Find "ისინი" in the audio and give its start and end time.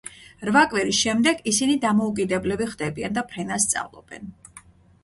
1.51-1.75